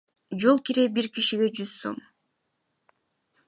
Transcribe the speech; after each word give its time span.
Жол 0.43 0.61
кире 0.69 0.85
бир 0.95 1.09
кишиге 1.17 1.51
жүз 1.61 1.77
сом. 1.85 2.03